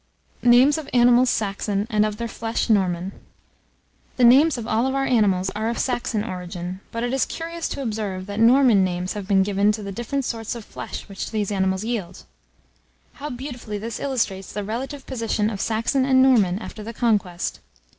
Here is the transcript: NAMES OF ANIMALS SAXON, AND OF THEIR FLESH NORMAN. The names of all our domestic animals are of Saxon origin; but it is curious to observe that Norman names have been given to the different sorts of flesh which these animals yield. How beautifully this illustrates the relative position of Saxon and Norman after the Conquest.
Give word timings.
NAMES 0.41 0.79
OF 0.79 0.89
ANIMALS 0.95 1.29
SAXON, 1.29 1.85
AND 1.91 2.07
OF 2.07 2.17
THEIR 2.17 2.27
FLESH 2.29 2.71
NORMAN. 2.71 3.11
The 4.17 4.23
names 4.23 4.57
of 4.57 4.65
all 4.65 4.87
our 4.87 4.91
domestic 5.05 5.15
animals 5.15 5.49
are 5.51 5.69
of 5.69 5.77
Saxon 5.77 6.23
origin; 6.23 6.79
but 6.91 7.03
it 7.03 7.13
is 7.13 7.23
curious 7.27 7.67
to 7.69 7.83
observe 7.83 8.25
that 8.25 8.39
Norman 8.39 8.83
names 8.83 9.13
have 9.13 9.27
been 9.27 9.43
given 9.43 9.71
to 9.73 9.83
the 9.83 9.91
different 9.91 10.25
sorts 10.25 10.55
of 10.55 10.65
flesh 10.65 11.07
which 11.07 11.29
these 11.29 11.51
animals 11.51 11.83
yield. 11.83 12.23
How 13.13 13.29
beautifully 13.29 13.77
this 13.77 13.99
illustrates 13.99 14.51
the 14.51 14.63
relative 14.63 15.05
position 15.05 15.51
of 15.51 15.61
Saxon 15.61 16.03
and 16.03 16.23
Norman 16.23 16.57
after 16.57 16.81
the 16.81 16.93
Conquest. 16.93 17.59